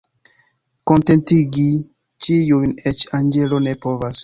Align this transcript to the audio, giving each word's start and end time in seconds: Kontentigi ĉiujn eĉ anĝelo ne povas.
Kontentigi 0.91 1.67
ĉiujn 2.27 2.75
eĉ 2.95 3.07
anĝelo 3.21 3.63
ne 3.71 3.79
povas. 3.87 4.19